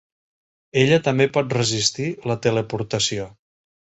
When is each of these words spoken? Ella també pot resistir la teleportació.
Ella 0.83 0.97
també 1.07 1.27
pot 1.35 1.53
resistir 1.59 2.07
la 2.31 2.37
teleportació. 2.47 3.29